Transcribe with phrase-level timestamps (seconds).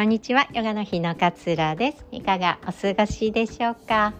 [0.00, 2.06] こんにちは、ヨガの日の勝浦です。
[2.10, 4.14] いかがお過ごしでしょうか？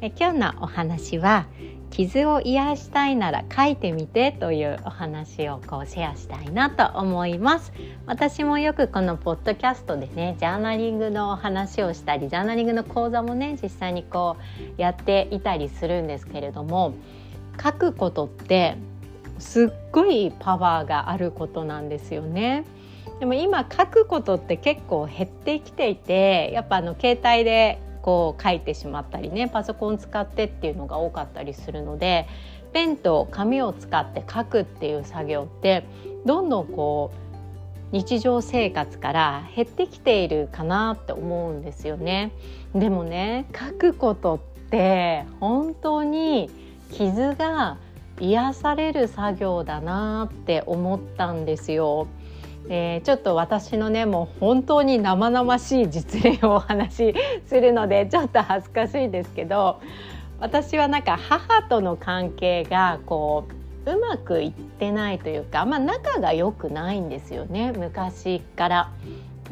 [0.00, 1.46] え今日のお話は
[1.90, 7.72] 傷を癒したいなら書いてみてというお話をこうシェアしたいなと思います
[8.06, 14.36] 私もよくこのポッドキャストでねジャーナリングの話をしたりジャーナリングの講座もね実際にこ
[14.78, 16.94] うやっていたりするんですけれども
[17.60, 18.76] 書くことって
[19.40, 22.64] すっごいパワーがあることなんですよね。
[23.20, 32.26] でも今書くことって結構減ってきていてやっぱあの携帯でこう書いてしまったりねパソコン使ってっていうのが多かったりするので
[32.72, 35.86] ペンと紙を使って書くっていう作業って
[36.26, 42.32] どんどんこう日常生活から減ってきているかなって思うんですよね。
[42.74, 46.50] でもね書くことって本当に
[46.90, 47.78] 傷が
[48.20, 52.08] 癒される作業だなって思ったんですよ。
[52.68, 57.14] えー、ちょっと私のねもう本当に生々しい実例をお話し
[57.46, 59.80] するのでちょっと恥ずかしいですけど
[60.40, 63.46] 私はなんか母との関係がこ
[63.86, 68.92] ううまくいってないというか、まあ、仲が良くないんですよね昔から。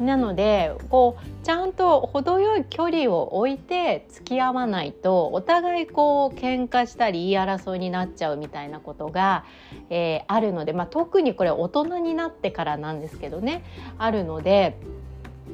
[0.03, 9.45] なのでこうちゃんと程よい距離を置いて付き合わないとお互いこう喧嘩したり言い争いになっちゃうみたいなことが、
[9.89, 13.63] えー、あるので、まあ、特にこれ大人になってからなんですけどね
[13.97, 14.77] あるので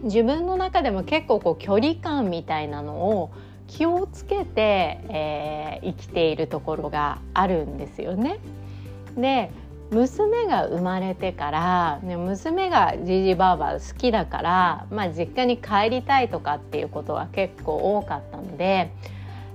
[0.04, 3.32] 自分の中でも結構こう距離感みたいなのを
[3.68, 8.40] 気をつけて、えー、生きているところがあるんですよね。
[9.16, 9.52] で
[9.92, 18.92] 娘が生まれてから、ね、娘がじじばあば好きだから、まあ、実家に帰りたいとかっていうことは結構多かったので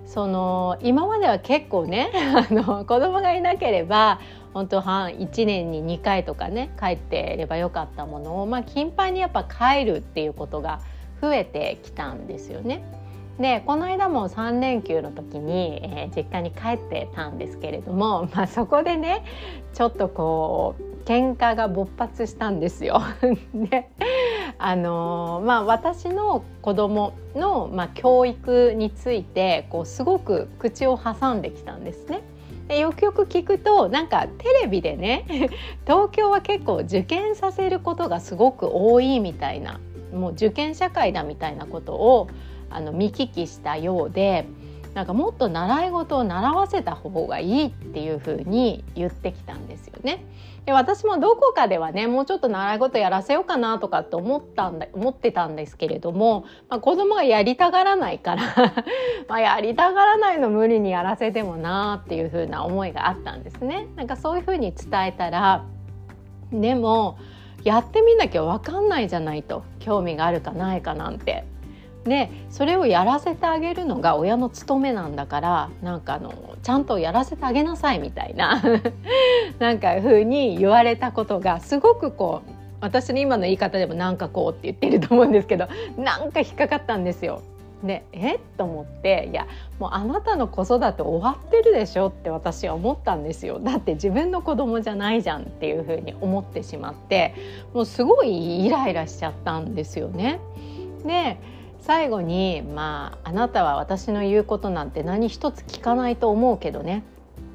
[0.07, 2.11] その今までは結構ね
[2.51, 4.21] あの子供がいなければ
[4.53, 10.81] 本当半1年に2回とかね帰ってればよかったものを、まあ、頻繁にやっぱ帰るっていうことが
[11.21, 12.83] 増えてきたんですよね。
[13.39, 19.25] でこの間も3連休の時に、えー、実家に帰ってたんですけれども、 まあ、そこでね
[19.73, 23.03] ちょっとこう喧嘩が勃発したんですよ。
[23.55, 23.91] で
[24.59, 32.23] あのー、まあ、私の子供のまの、あ、教育についてこうすごく口を挟んできたんですね。
[32.69, 35.25] でよくよく聞くとなんかテレビでね
[35.87, 39.81] 東京は結構受験させることがすごく多いみたいな
[40.15, 42.29] もう受験社会だみたいなことを
[42.71, 44.47] あの見聞きしたようで
[44.95, 50.25] なんかもっと習い事を習わせた方がいいっていうふうに言ってきたんですよね。
[50.67, 58.43] で私もどこかではねもうちょっと習い事やらせようかなとかって思ったんだ思ってたんですけれども、まあ、子供がやりたがらないから
[59.29, 63.89] まあやりたがらないの無理にやらせてもなっていうふうな思いがあったんですね。
[63.97, 65.65] なんかそういうふうに伝えたら
[66.53, 67.19] でも
[67.65, 71.45] やってみなきゃ分かんないじゃないと興味があるかないかなんて
[72.05, 78.63] でそれをやらせてあげるのが親の務めなんだからなんかあのちゃんとやらせてあげなさいみたいな
[79.59, 82.51] なんか風に言われたことがすごくこう
[82.81, 87.41] 私の今の言い方でもなんかこうって言ってると思うんですけどなんか引っかかったんですよ。
[87.83, 88.37] でえ？
[88.37, 89.47] っと思っていや
[89.79, 97.35] もうあなたの子育て終わってるでしょって私は思ったんですよだって自分の子供じゃないじゃんっていうふうに思ってしまって
[97.75, 100.41] もうすごいイライラしちゃったんですよね。
[101.05, 101.37] で
[101.85, 107.03] 最後に「まああなたは私の言うことなんて何一つ聞かないと思うけどね」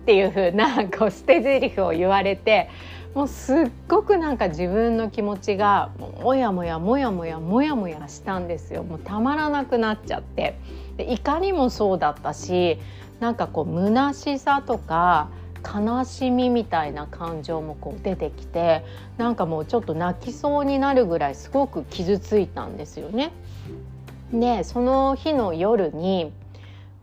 [0.04, 2.70] っていう風なこう捨て台詞を言われて
[3.16, 5.90] もうすっごくなんか自分の気持ちが
[6.22, 8.84] もやもやもやもやもやもやしたんですよ。
[8.84, 10.60] もうたまらなくなっちゃって。
[10.98, 12.78] で怒りもそうだったし
[13.20, 15.30] なんかこう虚しさとか
[15.64, 18.86] 悲しみみたいな感情もこう出てきて
[19.18, 23.32] なんかもうちょっと泣きそうになるぐらいすごく傷ついたんですよね。
[24.32, 26.32] でその日の夜に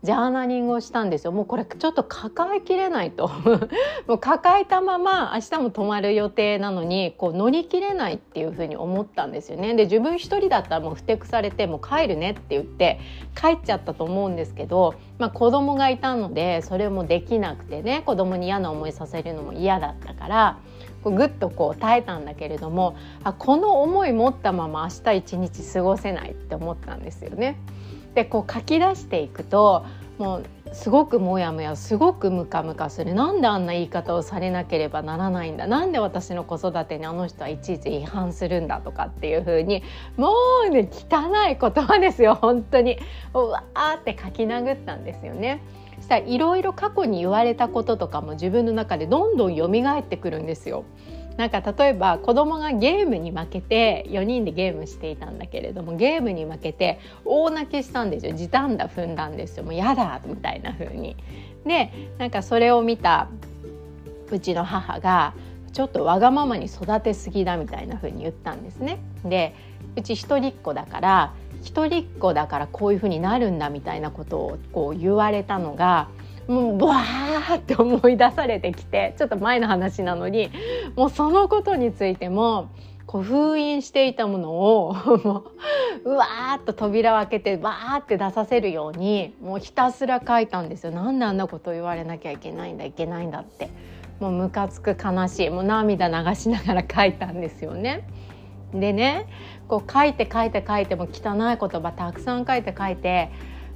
[0.03, 1.31] ジャーナリングをしたんですよ。
[1.31, 3.29] もうこれちょっと抱えきれないと。
[4.07, 9.73] もう抱えたまま明日も泊まる予定なのにこう乗り切れないっていうふうに思ったんですよね。
[9.73, 12.99] で自分一人だったらもうふてくされてもう帰るねって言って
[13.35, 20.57] 帰っちゃったと思うんですけど、まあ、子供がいたのでそれもできなくてね子供に嫌な思いさせるのも嫌だったから
[21.03, 27.57] ぐっとこう耐えたんだけれどもあこの思い持ったまま明日一日過ごせないって思ったんですよね。
[28.17, 29.85] でこう書き出していくと
[30.17, 39.83] もうすごくモヤモヤすごくムカムカするなんであんな言い方をされなければならないんだなんで私の子育てにあの人はいちいち違反するんだとかっていう風に
[40.15, 40.33] も
[40.67, 42.97] うね汚い言葉ですよ本当に
[43.35, 45.61] うわーって書き殴ったんですよね。
[46.01, 49.67] したらいろいろ過去に言われたこととかも自分の中でどんどん蘇
[49.99, 50.85] ってくるんですよ。
[51.37, 61.15] なんか例えば子供がゲームに負けて4人でゲームしていたんだけれどもゲームに負けて大泣きしたんですよ時短だ踏んだんですよもうやだみたいな風に。
[61.65, 63.27] でなんかそれを見た
[64.31, 65.33] うちの母が
[65.73, 68.99] ちょっとわがままに育てすぎだみたいな風に言ったんですね。
[69.23, 69.53] で
[69.95, 76.09] うち一人っ子だから一人っ子だからこういう風になるんだみたいなことをこう言われたのが
[76.47, 80.49] もうブワーって思い出されてきてちょっと前の話なのに
[80.95, 82.69] もうそのことについても
[83.05, 85.45] こう封印していたものをも
[86.03, 90.91] う うわーっと扉を開けてバーって出させるようにもうひたすら書いたんですよ。
[90.91, 93.69] なんであんなこと言われなきゃいけないんだいけないんだって
[94.19, 98.07] もうムカつく悲しいもう涙流しながら書いたんですよね。
[98.73, 99.27] でね
[99.69, 103.31] こう書いて書いて書いても汚い言葉たくさん書いて書いて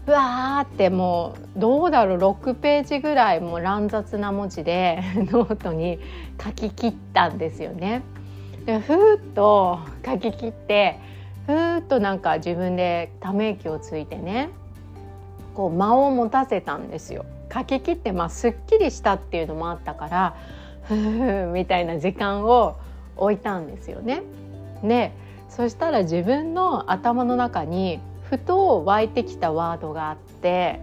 [0.08, 5.02] わーってもうどうだろう6ページぐらいもう乱雑な文字で
[5.32, 6.00] ノートに
[6.44, 8.02] 書き切ったんですよね。
[8.66, 10.98] でふーっと書き切って
[11.46, 14.50] ふーっとなんか自分でため息をついてね
[15.56, 17.26] こう間を持たせたんですよ。
[17.54, 20.36] 書き切ってまあすっきりしたっていうのもあったから
[20.84, 22.76] ふーみたいな時間を
[23.18, 24.24] 置いたんですよね。
[24.84, 25.12] で
[25.50, 28.00] そしたら自分の頭の中に
[28.32, 30.80] ふと湧いてきたワードがあって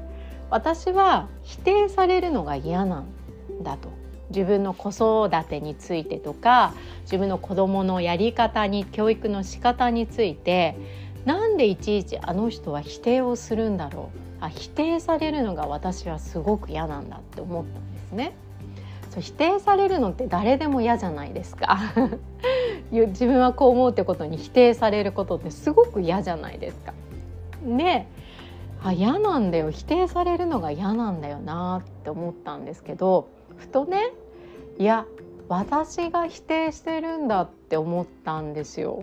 [0.50, 3.06] 私は否定されるのが嫌なん
[3.62, 3.88] だと
[4.28, 6.74] 自分の子育てについてとか
[7.04, 10.76] 自分の子どものやり方に教育の仕方について
[11.24, 18.34] なんでいちいちあの人は否定をするんだろうあ否定されるのが私はすごく嫌なんだって思ったんですね。
[19.10, 21.78] そう否定されるのって誰でも嫌じゃないですか
[22.92, 26.92] 自分はこう思うってことに否定されることってすごく嫌じゃないですか。
[27.62, 28.06] で
[28.82, 34.12] あ嫌なんだよ否定されるのが嫌なんだよなって思ったんですけどふとね
[34.78, 35.06] いや
[35.48, 39.02] 私が否定してるんだって思ったんですよ。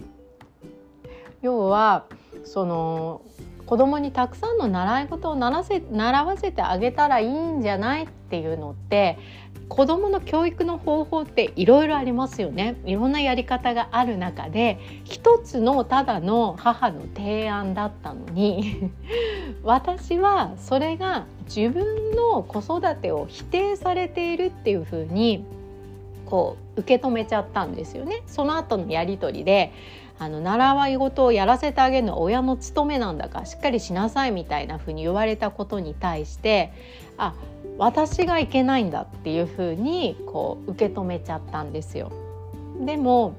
[1.42, 2.06] 要は
[2.44, 3.22] その
[3.66, 9.18] 子供にたくさんの習い事を習せ習わせてあげたらいいんじゃないっていうのって
[9.68, 18.92] 子どもの教育の方法っていろいろありますよねいろんなやり方がある中で一つのただの母の提案だったのに
[19.64, 25.44] 私はそれが自分の子育てを否定されているっていうふうに
[26.26, 28.24] こう受け止めちゃったんですよね。
[28.26, 29.72] その後のやり取りで
[30.18, 36.72] あの習わい事をやらせてあげるのは親の務めなんだからしっかりしなさいみたいなふうに言われたことに対して
[37.18, 37.34] あ
[37.78, 42.12] 私がいけないんだっていうふうにこう受け止めちゃったんですよ。
[42.80, 43.36] でも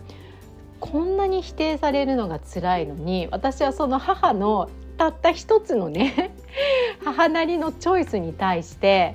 [0.81, 4.69] こんなに否定されるのが辛いのに私はその母の
[4.99, 6.35] たった一つのね
[7.05, 9.15] 母なりのチョイスに対して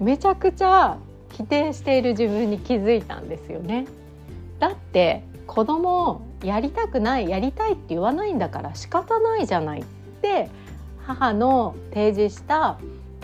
[0.00, 0.98] めちゃくちゃ
[1.32, 3.86] 否定している自分に気づいたんですよね。
[4.58, 9.84] だって子供やりたくないやりたいって言わないんだから仕方ないじゃないっ
[10.20, 10.50] て
[11.06, 12.78] 母の提示した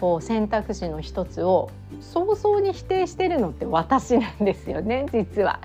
[0.04, 1.70] こう選択肢の一つを
[2.02, 5.60] 早々に否定してるのって私なんですよね実は。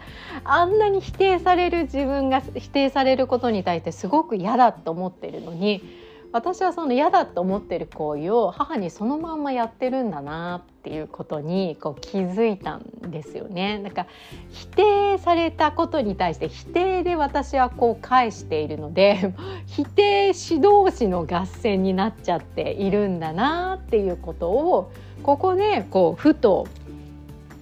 [0.45, 5.83] あんなに否定される自分が否定されることに対してすごく嫌だと思ってるのに
[6.31, 13.79] 私はその嫌だと思ってる行為を母にそのまんまやってるんだなっていうことにこう気づいたんですよね。
[13.79, 14.05] なんか
[14.51, 19.33] 否定されたことに対して否定で私はこう返しているので
[19.65, 24.91] 否定指導士の合戦になっちゃっているんだなっていうことを
[25.23, 26.67] ここでこうふと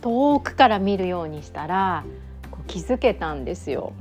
[0.02, 2.04] 遠くから見るようにしたら
[2.52, 3.94] こう気づけたんですよ。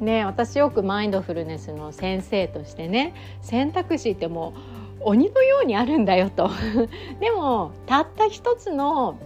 [0.00, 4.52] ね、私よくマインドフルネスの先生としてね選択肢っても
[5.00, 6.50] う鬼のようにあるんだよと。
[7.20, 9.16] でもたった一つの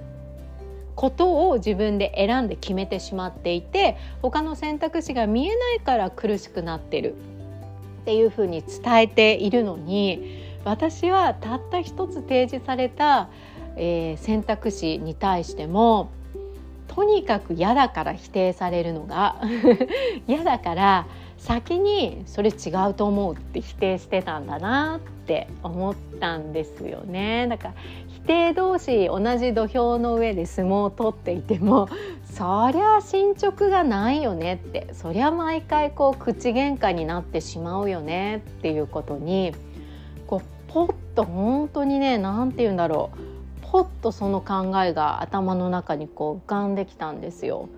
[0.94, 7.14] ことを自分で選んで決めてしまっていて他の選択肢が見えないから苦しくなってる。
[8.02, 13.28] っていうふうに伝えているのに私はたった一つ提示された、
[13.76, 16.10] えー、選択肢に対しても
[16.90, 19.40] とにかく嫌だから否定されるのが
[20.26, 21.06] 嫌だから
[21.38, 27.46] 先にそれ違うと思うって否定してたんだなって思ったんですよね。
[27.48, 27.74] だから
[28.08, 31.88] 否定同士同じ土俵の上で相撲を取っていても
[32.26, 39.52] そりゃ進捗がないよねってそりゃ毎回こう口喧嘩になってしまうよねっていうことに
[40.26, 43.29] こうポッと本当にね何て言うんだろう
[43.70, 47.68] ほっとその考えが頭の中にこう浮かんできたんですよ。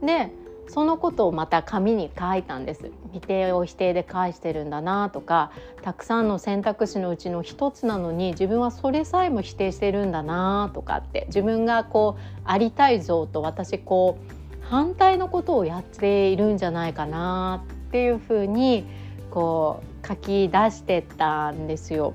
[0.00, 0.32] で
[0.68, 5.50] そのことをまた紙に書いたんです否定を否定で返してるんだなとか
[5.82, 18.86] たくさんの選択肢のうちの一つなのに自分はそれさえも否定してるんだなとかって自分がこうありたい像と私こう反対のことをやっているんじゃないかなっていうふうに
[19.32, 22.14] こう書き出してったんですよ。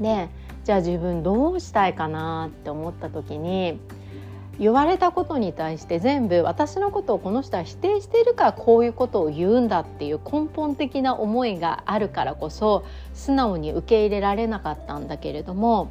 [0.00, 0.28] で
[0.64, 3.78] じゃあ自分どうしたいかなって思った時に
[4.58, 15.90] 言われたことに対して全部私のことをこの人は否定しているからこういうことを言うんだっていう根本的な思いがあるからこそ素直に受け入れられなかったんだけれども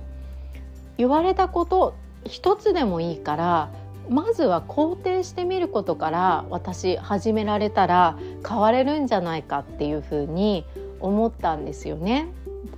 [0.97, 3.71] 言われたこと一つでもいいから
[4.09, 10.65] まずは肯定してみることから私始められたら変われるんじゃないかっていうふうに
[10.99, 12.27] 思ったんですよね。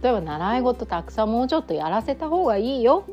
[0.05, 3.05] 例えば習い事たくさんもうちょっとやらせた方がいいよ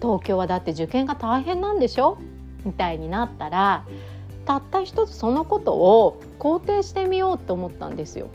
[0.00, 2.16] 東京はだって受験が大変なんでしょ？
[2.64, 3.84] みたいになったら
[4.46, 8.28] たった一つそのことを肯定してみようと思ったんですよ。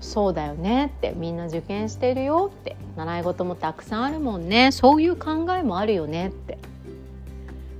[0.00, 6.58] そうだよねってみんな受験してるよって習い事もたくさんあるもんねそういう考えもあるよねって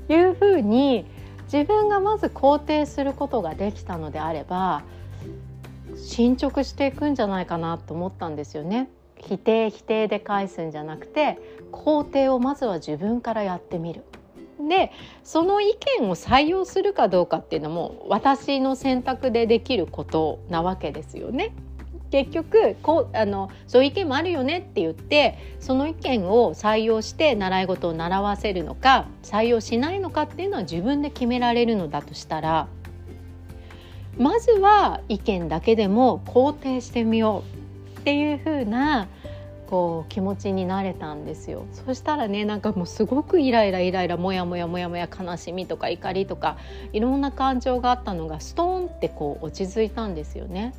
[0.08, 1.04] いうふうに
[1.52, 4.82] 自分がまず肯定することができたのであれば
[5.96, 8.88] 進捗していくんじゃないかなと思ったんですよね。
[9.28, 11.38] 否定否定で返すんじゃなくて
[11.70, 14.04] 肯定をまずは自分からやってみる。
[14.68, 14.92] で
[15.24, 21.52] その意見を採用するかどうかっていうのも私の選択でできることなわけですよね。
[22.12, 32.68] 結局こうあのそういう意見もあるよねって言ってその意見を採用して習い事を習わせるのか採用しないのかっていうのは自分で決められるのだとしたら
[34.18, 37.61] まずは意見だけでも肯定してみよう
[38.02, 39.06] っていう風な
[39.70, 46.58] こう気持ちになれたんですよそしたらねなんかもうすごくイライライライラモヤモヤモヤモヤ悲しみとか怒りとか
[46.92, 50.74] いろんな感情があったのがストーンってこう落ち着いたんですよね。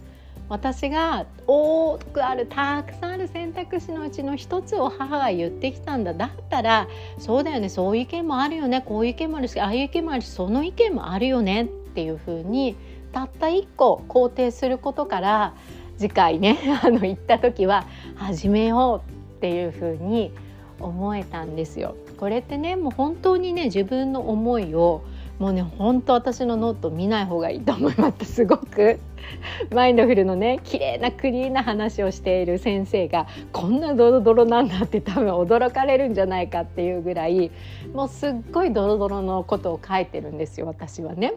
[0.50, 6.88] 私が多くあるたくさんある選択肢のうちの一つを母が言ってきたんだだったら
[7.18, 12.76] そうだよねそういう意見もあるよねこういう意見もあるしああいう意見もあるしその意見もあるよねっていうふうに
[13.14, 15.54] たった一個肯定することから
[15.98, 17.86] 次回ね あの行った時は
[18.16, 20.32] 始めようっていうふうに
[20.80, 21.96] 思えたんですよ。
[22.18, 25.04] これってねもう本当にね自分の思いを
[25.40, 29.00] もうね本当私のノート見ない方がいいと思いますすごく
[29.74, 37.52] マインドフルのね綺麗なクリーンな話をしている先生がこんなドロドロなんだって多分驚かれるんじゃないかっていうぐらい
[37.94, 41.34] もうすっごいドロドロのことを書いてるんですよ私はね。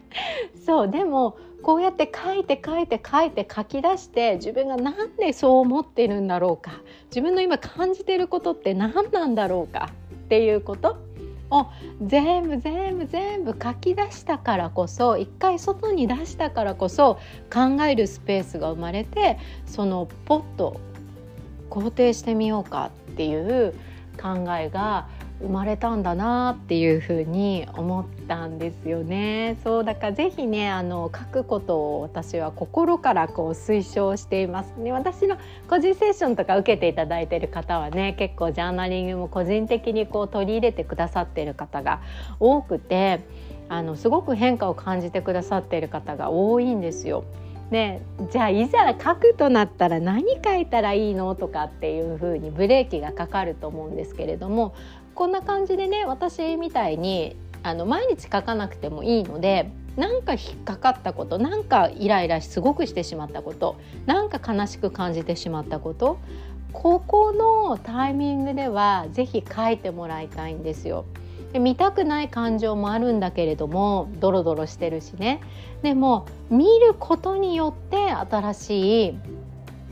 [0.66, 6.80] そうでもこうやって書いて書いて書いて書き出して自分が何でそう思ってるんだろうか。
[7.06, 9.90] 自分の今感じてることって何なんだろうか。
[10.14, 10.96] っていうこと。
[11.50, 11.66] を
[12.04, 17.18] 全部全部全部書き出したからこそ一回外に出したからこそ
[17.52, 20.78] 考えるスペースが生まれてそのポッと
[21.70, 23.74] 肯定してみようかっていう
[24.20, 25.08] 考えが
[25.40, 29.56] 生まれたんだなっていうふうに思ったんですよね。
[29.62, 34.74] そうだからぜひねあの書くことを私は心からこう推奨しています。
[34.78, 35.36] ね、私の
[35.68, 42.00] 個人セッションとか受けていただいている方はね結構ジャーナリングも個人的にこう取り入れてくださっている方が
[42.40, 43.20] 多くて
[43.68, 47.24] あのすごく変化を感じてくださっている方が多いんですよ。
[47.70, 54.74] でじゃあいざ書くとなったら何書いたらいいのとかっていうふうにブレーキがかかると思うんですけれども
[55.18, 57.34] こんな感じでね私みたいに
[57.64, 66.20] あの毎日書かなくてもいいのでなんか引っかかったことなんかイライラしすごくしてしまったことなんか悲しく感じてしまったこと
[66.72, 71.04] ここのタイミングでは是非書いてもらいたいんですよ。
[71.52, 75.40] で見たくない感情もあるんだけれどもドロドロしてるしね
[75.82, 79.18] でも見ることによって新しい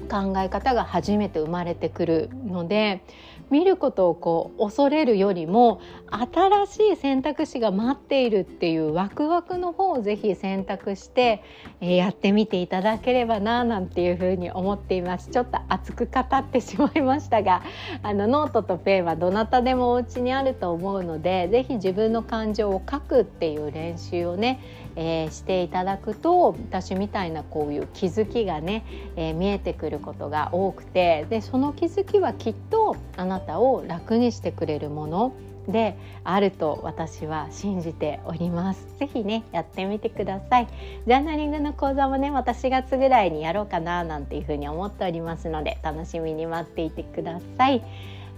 [0.06, 3.02] 考え方が初めて生まれてくるので
[3.50, 11.43] 見ることをこう恐れるよりも新しい選択肢が待っているっていうワクワクの方をぜひ選択して、
[11.81, 15.31] やってみていただければななんていうふうに思っています。
[15.31, 17.63] ちょっと熱く語ってしまいましたが
[18.03, 24.61] あのノートとペンはどなたでもお家にあると思うのでぜひ自分の感情を書くっていう練習をね
[24.97, 28.85] えー、していただくと私みたいなこういう気づきがね、
[29.17, 35.33] えー、見えてくることが多くてでその気づきはきっとあなたを楽にしてくれるもの。
[35.68, 38.87] であると私は信じております。
[38.99, 40.68] ぜひねやってみてください。
[41.06, 47.82] ジャーナリングの講座もねまた4月ぐらいにやろうかななんていうふうに思っておりますので楽しみに待っていてください。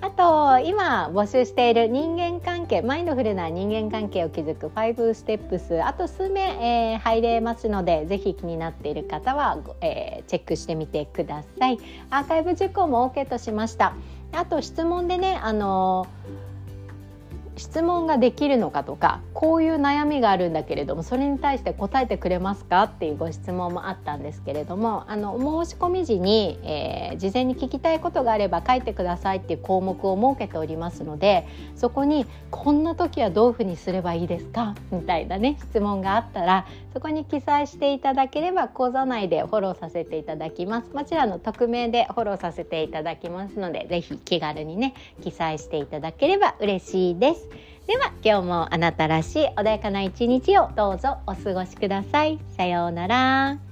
[0.00, 11.78] あと今募集している人間関係マインドフルな人間関係を築く5ステップスあと数名、えー、入れますのでぜひ気になっている方は、えー、チェックしてみてください
[12.10, 13.94] アーカイブ受講も OK としました
[14.32, 16.06] あと質問でねあの
[17.58, 31.46] 質問ができるのかとかこういう悩みがあるんだけれどもそれに対して答えてくれますかっていうご質問もあったんですけれどもあの申し込み時に、えー、事前に聞きたいことがあれば書いてくださいっていう項目を設けておりますので
[31.76, 40.92] そこに「こんな時はどういうふうにすればいいですか?」みたいなね質問があったらそこに記載していただければ講座内でフォローさせていただきます。
[40.94, 47.47] もちろん匿名でフォローさせていただきますので是非気軽にね記載していただければ嬉しいです。
[47.88, 52.38] では今日もあなたらしい穏やかな一日をどうぞお過ごしください。
[52.54, 53.67] さようなら。